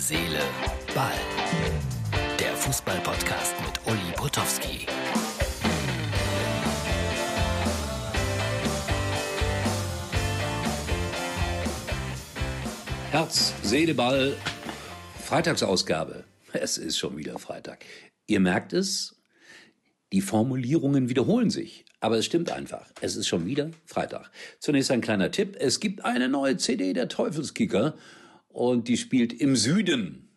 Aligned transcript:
Seele, 0.00 0.40
Ball. 0.94 1.12
Der 2.38 2.56
Fußball-Podcast 2.56 3.54
mit 3.60 3.86
Uli 3.86 4.12
Potowski. 4.16 4.86
Herz, 13.10 13.52
Seele, 13.62 13.92
Ball. 13.92 14.34
Freitagsausgabe. 15.22 16.24
Es 16.54 16.78
ist 16.78 16.96
schon 16.96 17.18
wieder 17.18 17.38
Freitag. 17.38 17.84
Ihr 18.26 18.40
merkt 18.40 18.72
es, 18.72 19.20
die 20.14 20.22
Formulierungen 20.22 21.10
wiederholen 21.10 21.50
sich. 21.50 21.84
Aber 22.00 22.16
es 22.16 22.24
stimmt 22.24 22.50
einfach. 22.50 22.86
Es 23.02 23.16
ist 23.16 23.28
schon 23.28 23.44
wieder 23.44 23.70
Freitag. 23.84 24.30
Zunächst 24.60 24.90
ein 24.92 25.02
kleiner 25.02 25.30
Tipp. 25.30 25.58
Es 25.60 25.78
gibt 25.78 26.06
eine 26.06 26.30
neue 26.30 26.56
CD 26.56 26.94
der 26.94 27.08
Teufelskicker 27.08 27.94
und 28.50 28.88
die 28.88 28.96
spielt 28.96 29.32
im 29.32 29.56
Süden. 29.56 30.28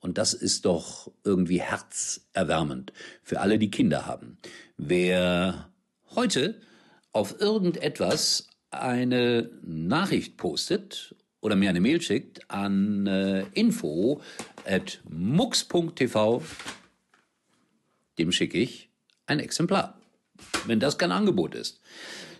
Und 0.00 0.16
das 0.16 0.32
ist 0.32 0.64
doch 0.64 1.10
irgendwie 1.24 1.60
herzerwärmend 1.60 2.92
für 3.22 3.40
alle, 3.40 3.58
die 3.58 3.70
Kinder 3.70 4.06
haben. 4.06 4.38
Wer 4.76 5.70
heute 6.14 6.60
auf 7.12 7.40
irgendetwas 7.40 8.48
eine 8.70 9.50
Nachricht 9.62 10.36
postet 10.36 11.14
oder 11.40 11.56
mir 11.56 11.70
eine 11.70 11.80
Mail 11.80 12.00
schickt 12.00 12.50
an 12.50 13.06
äh, 13.06 13.44
info 13.52 14.22
at 14.64 15.00
mux.tv, 15.08 16.42
dem 18.18 18.32
schicke 18.32 18.58
ich 18.58 18.90
ein 19.26 19.40
Exemplar. 19.40 19.99
Wenn 20.66 20.80
das 20.80 20.98
kein 20.98 21.12
Angebot 21.12 21.54
ist. 21.54 21.80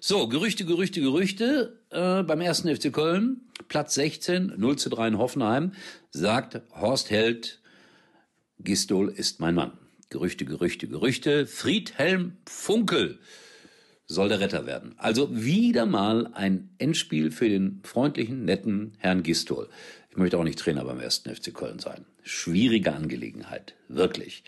So, 0.01 0.29
Gerüchte, 0.29 0.65
Gerüchte, 0.65 1.01
Gerüchte. 1.01 1.79
Äh, 1.91 2.23
beim 2.23 2.41
ersten 2.41 2.75
FC 2.75 2.93
Köln, 2.93 3.43
Platz 3.69 3.95
16, 3.95 4.55
0 4.57 4.77
zu 4.77 4.89
3 4.89 5.09
in 5.09 5.19
Hoffenheim, 5.19 5.73
sagt 6.11 6.61
Horst 6.73 7.11
Held, 7.11 7.61
Gistol 8.59 9.09
ist 9.09 9.41
mein 9.41 9.55
Mann. 9.55 9.73
Gerüchte, 10.09 10.45
Gerüchte, 10.45 10.89
Gerüchte. 10.89 11.47
Friedhelm 11.47 12.37
Funkel 12.47 13.19
soll 14.07 14.29
der 14.29 14.41
Retter 14.41 14.67
werden. 14.67 14.95
Also 14.97 15.29
wieder 15.33 15.87
mal 15.87 16.29
ein 16.35 16.71
Endspiel 16.79 17.31
für 17.31 17.49
den 17.49 17.81
freundlichen, 17.85 18.45
netten 18.45 18.93
Herrn 18.99 19.23
Gistol. 19.23 19.69
Ich 20.11 20.17
möchte 20.17 20.37
auch 20.37 20.45
nicht 20.45 20.59
Trainer 20.59 20.85
beim 20.85 20.99
ersten 20.99 21.35
FC 21.35 21.55
Köln 21.55 21.79
sein. 21.79 22.05
Schwierige 22.25 22.93
Angelegenheit, 22.93 23.75
wirklich. 23.89 24.43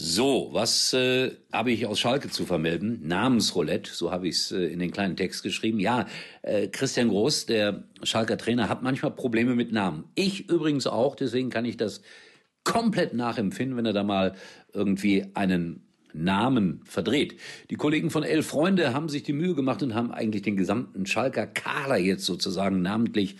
So, 0.00 0.50
was 0.52 0.92
äh, 0.92 1.32
habe 1.52 1.72
ich 1.72 1.84
aus 1.84 1.98
Schalke 1.98 2.30
zu 2.30 2.46
vermelden? 2.46 3.00
Namensroulette, 3.02 3.90
so 3.92 4.12
habe 4.12 4.28
ich 4.28 4.36
es 4.36 4.52
äh, 4.52 4.66
in 4.66 4.78
den 4.78 4.92
kleinen 4.92 5.16
Text 5.16 5.42
geschrieben. 5.42 5.80
Ja, 5.80 6.06
äh, 6.42 6.68
Christian 6.68 7.08
Groß, 7.08 7.46
der 7.46 7.82
Schalker 8.04 8.38
Trainer, 8.38 8.68
hat 8.68 8.84
manchmal 8.84 9.10
Probleme 9.10 9.56
mit 9.56 9.72
Namen. 9.72 10.04
Ich 10.14 10.48
übrigens 10.50 10.86
auch, 10.86 11.16
deswegen 11.16 11.50
kann 11.50 11.64
ich 11.64 11.76
das 11.76 12.00
komplett 12.62 13.12
nachempfinden, 13.12 13.76
wenn 13.76 13.86
er 13.86 13.92
da 13.92 14.04
mal 14.04 14.36
irgendwie 14.72 15.26
einen 15.34 15.82
Namen 16.12 16.80
verdreht. 16.84 17.34
Die 17.70 17.74
Kollegen 17.74 18.10
von 18.10 18.22
Elf 18.22 18.46
Freunde 18.46 18.94
haben 18.94 19.08
sich 19.08 19.24
die 19.24 19.32
Mühe 19.32 19.56
gemacht 19.56 19.82
und 19.82 19.96
haben 19.96 20.12
eigentlich 20.12 20.42
den 20.42 20.56
gesamten 20.56 21.06
Schalker 21.06 21.48
Kader 21.48 21.96
jetzt 21.96 22.24
sozusagen 22.24 22.82
namentlich 22.82 23.34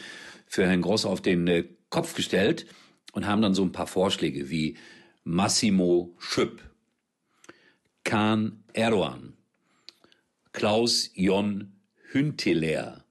für 0.44 0.66
Herrn 0.66 0.82
Groß 0.82 1.04
auf 1.04 1.20
den 1.20 1.46
äh, 1.46 1.66
Kopf 1.88 2.14
gestellt 2.14 2.66
und 3.12 3.28
haben 3.28 3.42
dann 3.42 3.54
so 3.54 3.62
ein 3.62 3.70
paar 3.70 3.86
Vorschläge 3.86 4.50
wie 4.50 4.76
Massimo 5.28 6.14
Schüpp, 6.16 6.62
Kahn 8.02 8.64
Erdogan, 8.72 9.34
Klaus 10.52 11.10
Jon 11.14 11.74
Hünteler, 12.12 13.04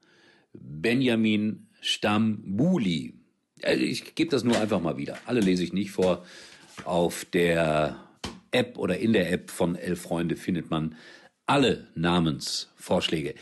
Benjamin 0.51 1.67
Stambuli. 1.79 3.13
Also 3.61 3.83
ich 3.83 4.15
gebe 4.15 4.31
das 4.31 4.43
nur 4.43 4.59
einfach 4.59 4.81
mal 4.81 4.97
wieder. 4.97 5.19
Alle 5.27 5.41
lese 5.41 5.63
ich 5.63 5.73
nicht 5.73 5.91
vor. 5.91 6.25
Auf 6.85 7.23
der 7.25 8.03
App 8.49 8.79
oder 8.79 8.97
in 8.97 9.13
der 9.13 9.31
App 9.31 9.51
von 9.51 9.75
Elf 9.75 10.01
Freunde 10.01 10.37
findet 10.37 10.71
man 10.71 10.95
alle 11.45 11.87
Namensvorschläge. 11.93 13.35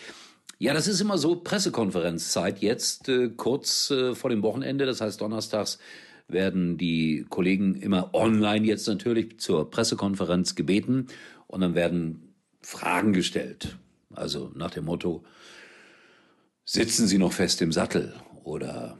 Ja, 0.60 0.74
das 0.74 0.90
ist 0.90 1.00
immer 1.00 1.18
so 1.18 1.38
Pressekonferenzzeit 1.38 2.60
jetzt, 2.60 3.08
äh, 3.08 3.30
kurz 3.30 3.90
äh, 3.92 4.16
vor 4.16 4.30
dem 4.30 4.44
Wochenende. 4.44 4.86
Das 4.86 5.00
heißt, 5.00 5.22
donnerstags 5.22 5.80
werden 6.28 6.78
die 6.78 7.26
Kollegen 7.30 7.76
immer 7.76 8.14
online 8.14 8.66
jetzt 8.66 8.88
natürlich 8.88 9.40
zur 9.40 9.70
Pressekonferenz 9.70 10.56
gebeten 10.56 11.08
und 11.48 11.62
dann 11.62 11.76
werden 11.76 12.34
Fragen 12.62 13.14
gestellt. 13.14 13.78
Also 14.14 14.52
nach 14.56 14.72
dem 14.72 14.86
Motto, 14.86 15.24
sitzen 16.64 17.08
Sie 17.08 17.18
noch 17.18 17.34
fest 17.34 17.62
im 17.62 17.72
Sattel 17.72 18.14
oder 18.44 18.98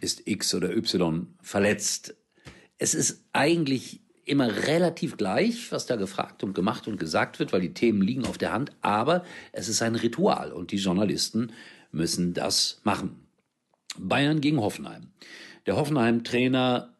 ist 0.00 0.26
X 0.26 0.54
oder 0.54 0.74
Y 0.74 1.26
verletzt? 1.42 2.14
Es 2.78 2.94
ist 2.94 3.24
eigentlich 3.32 4.00
immer 4.24 4.66
relativ 4.66 5.16
gleich, 5.16 5.70
was 5.70 5.86
da 5.86 5.96
gefragt 5.96 6.42
und 6.42 6.54
gemacht 6.54 6.88
und 6.88 6.98
gesagt 6.98 7.38
wird, 7.38 7.52
weil 7.52 7.60
die 7.60 7.74
Themen 7.74 8.00
liegen 8.00 8.24
auf 8.24 8.38
der 8.38 8.52
Hand, 8.52 8.72
aber 8.80 9.24
es 9.52 9.68
ist 9.68 9.82
ein 9.82 9.96
Ritual 9.96 10.52
und 10.52 10.72
die 10.72 10.76
Journalisten 10.76 11.52
müssen 11.92 12.32
das 12.32 12.80
machen. 12.84 13.23
Bayern 13.98 14.40
gegen 14.40 14.60
Hoffenheim. 14.60 15.08
Der 15.66 15.76
Hoffenheim-Trainer 15.76 16.94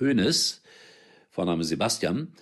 Hoeneß, 0.00 0.62
Vorname 1.30 1.64
Sebastian, 1.64 2.32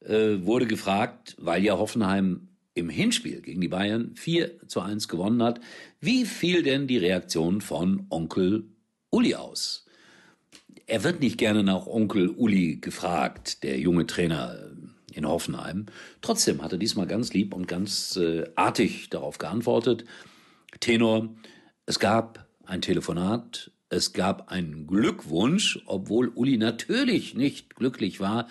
äh, 0.00 0.42
wurde 0.42 0.66
gefragt, 0.66 1.36
weil 1.38 1.64
ja 1.64 1.78
Hoffenheim 1.78 2.48
im 2.74 2.88
Hinspiel 2.88 3.42
gegen 3.42 3.60
die 3.60 3.68
Bayern 3.68 4.14
4 4.16 4.68
zu 4.68 4.80
1 4.80 5.08
gewonnen 5.08 5.42
hat, 5.42 5.60
wie 6.00 6.24
fiel 6.24 6.62
denn 6.62 6.86
die 6.86 6.98
Reaktion 6.98 7.60
von 7.60 8.06
Onkel 8.10 8.64
Uli 9.10 9.34
aus? 9.34 9.86
Er 10.86 11.04
wird 11.04 11.20
nicht 11.20 11.38
gerne 11.38 11.62
nach 11.62 11.86
Onkel 11.86 12.30
Uli 12.30 12.76
gefragt, 12.76 13.62
der 13.62 13.78
junge 13.78 14.06
Trainer 14.06 14.72
in 15.12 15.26
Hoffenheim. 15.26 15.86
Trotzdem 16.20 16.62
hat 16.62 16.72
er 16.72 16.78
diesmal 16.78 17.06
ganz 17.06 17.32
lieb 17.32 17.54
und 17.54 17.68
ganz 17.68 18.16
äh, 18.16 18.44
artig 18.54 19.10
darauf 19.10 19.38
geantwortet. 19.38 20.04
Tenor, 20.80 21.28
es 21.86 21.98
gab 21.98 22.49
ein 22.70 22.82
Telefonat 22.82 23.70
es 23.92 24.12
gab 24.12 24.52
einen 24.52 24.86
Glückwunsch, 24.86 25.82
obwohl 25.84 26.28
Uli 26.28 26.56
natürlich 26.56 27.34
nicht 27.34 27.74
glücklich 27.74 28.20
war 28.20 28.46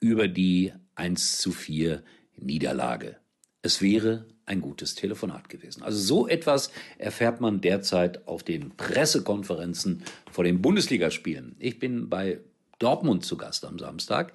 über 0.00 0.28
die 0.28 0.72
1 0.94 1.38
zu 1.38 1.52
4 1.52 2.02
Niederlage. 2.36 3.16
Es 3.60 3.82
wäre 3.82 4.24
ein 4.46 4.62
gutes 4.62 4.94
Telefonat 4.94 5.50
gewesen. 5.50 5.82
Also 5.82 5.98
so 5.98 6.26
etwas 6.26 6.70
erfährt 6.96 7.42
man 7.42 7.60
derzeit 7.60 8.26
auf 8.26 8.42
den 8.42 8.76
Pressekonferenzen 8.78 10.02
vor 10.32 10.44
den 10.44 10.62
Bundesligaspielen. 10.62 11.54
Ich 11.58 11.78
bin 11.78 12.08
bei 12.08 12.40
Dortmund 12.78 13.26
zu 13.26 13.36
Gast 13.36 13.66
am 13.66 13.78
Samstag 13.78 14.32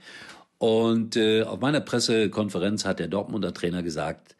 und 0.59 1.15
äh, 1.15 1.41
auf 1.41 1.61
meiner 1.61 1.81
Pressekonferenz 1.81 2.85
hat 2.85 2.99
der 2.99 3.07
Dortmunder 3.07 3.55
Trainer 3.55 3.81
gesagt, 3.81 4.35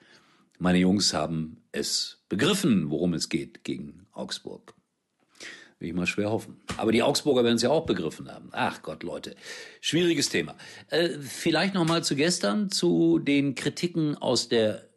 meine 0.60 0.78
Jungs 0.78 1.12
haben 1.16 1.64
es 1.72 2.20
begriffen, 2.30 2.92
worum 2.92 3.16
es 3.16 3.30
geht 3.30 3.64
gegen 3.64 4.06
Augsburg. 4.12 4.76
Will 5.84 5.90
ich 5.90 5.96
mal 5.98 6.08
schwer 6.08 6.32
hoffen. 6.32 6.62
Aber 6.78 6.94
die 6.94 7.04
Augsburger 7.04 7.44
werden 7.44 7.58
es 7.58 7.62
ja 7.62 7.70
auch 7.70 7.86
begriffen 7.86 8.32
haben. 8.32 8.48
Ach 8.54 8.82
Gott, 8.84 9.04
Leute. 9.04 9.36
Schwieriges 9.82 10.30
Thema. 10.30 10.56
Äh, 10.90 11.10
vielleicht 11.20 11.74
noch 11.74 11.86
mal 11.86 12.06
zu 12.06 12.16
gestern, 12.16 12.72
zu 12.72 13.20
den 13.20 13.54
Kritiken 13.54 14.16
aus 14.16 14.48
der 14.48 14.88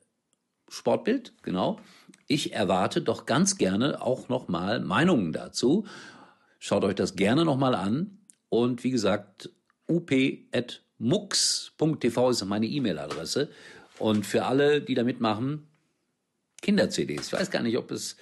Sportbild, 0.68 1.32
genau. 1.42 1.80
Ich 2.28 2.52
erwarte 2.52 3.02
doch 3.02 3.26
ganz 3.26 3.58
gerne 3.58 4.00
auch 4.00 4.28
noch 4.28 4.46
mal 4.46 4.78
Meinungen 4.78 5.32
dazu. 5.32 5.88
Schaut 6.60 6.84
euch 6.84 6.94
das 6.94 7.16
gerne 7.16 7.44
noch 7.44 7.56
mal 7.56 7.74
an. 7.74 8.20
Und 8.48 8.84
wie 8.84 8.90
gesagt, 8.90 9.50
up.mux.tv 9.88 10.70
ist 12.30 12.44
meine 12.44 12.66
E-Mail-Adresse. 12.66 13.50
Und 13.98 14.24
für 14.24 14.44
alle, 14.44 14.80
die 14.80 14.94
da 14.94 15.02
mitmachen, 15.02 15.66
Kinder-CDs. 16.62 17.26
Ich 17.26 17.32
weiß 17.32 17.50
gar 17.50 17.62
nicht, 17.62 17.76
ob 17.76 17.90
es 17.90 18.16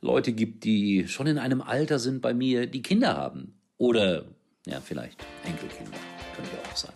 Leute 0.00 0.32
gibt, 0.32 0.64
die 0.64 1.06
schon 1.08 1.26
in 1.26 1.38
einem 1.38 1.60
Alter 1.60 1.98
sind 1.98 2.22
bei 2.22 2.32
mir, 2.32 2.66
die 2.66 2.82
Kinder 2.82 3.16
haben. 3.16 3.54
Oder, 3.76 4.24
ja, 4.66 4.80
vielleicht 4.80 5.18
Enkelkinder. 5.44 5.98
Könnte 6.34 6.50
auch 6.70 6.76
sein. 6.76 6.92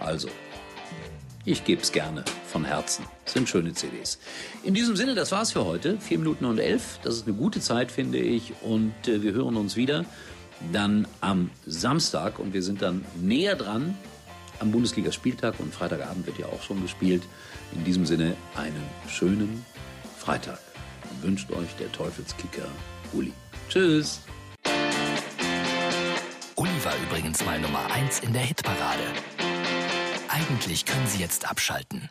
Also, 0.00 0.28
ich 1.44 1.64
gebe 1.64 1.82
es 1.82 1.92
gerne 1.92 2.24
von 2.46 2.64
Herzen. 2.64 3.04
Sind 3.26 3.48
schöne 3.48 3.72
CDs. 3.74 4.18
In 4.62 4.74
diesem 4.74 4.96
Sinne, 4.96 5.14
das 5.14 5.30
war's 5.30 5.52
für 5.52 5.64
heute. 5.64 5.98
Vier 6.00 6.18
Minuten 6.18 6.44
und 6.44 6.58
elf. 6.58 6.98
Das 7.02 7.14
ist 7.14 7.26
eine 7.26 7.36
gute 7.36 7.60
Zeit, 7.60 7.92
finde 7.92 8.18
ich. 8.18 8.52
Und 8.62 8.94
äh, 9.06 9.22
wir 9.22 9.32
hören 9.32 9.56
uns 9.56 9.76
wieder 9.76 10.04
dann 10.72 11.06
am 11.20 11.50
Samstag. 11.66 12.38
Und 12.38 12.54
wir 12.54 12.62
sind 12.62 12.82
dann 12.82 13.04
näher 13.20 13.56
dran 13.56 13.96
am 14.58 14.72
Bundesligaspieltag. 14.72 15.60
Und 15.60 15.74
Freitagabend 15.74 16.26
wird 16.26 16.38
ja 16.38 16.46
auch 16.46 16.62
schon 16.62 16.80
gespielt. 16.82 17.22
In 17.74 17.84
diesem 17.84 18.06
Sinne 18.06 18.36
einen 18.56 18.82
schönen 19.08 19.64
Freitag. 20.16 20.58
Wünscht 21.24 21.50
euch 21.52 21.74
der 21.76 21.90
Teufelskicker 21.90 22.68
Uli. 23.14 23.32
Tschüss. 23.70 24.20
Uli 26.54 26.84
war 26.84 26.92
übrigens 27.02 27.42
mal 27.46 27.58
Nummer 27.58 27.90
1 27.90 28.20
in 28.20 28.34
der 28.34 28.42
Hitparade. 28.42 29.04
Eigentlich 30.28 30.84
können 30.84 31.06
Sie 31.06 31.20
jetzt 31.20 31.48
abschalten. 31.48 32.10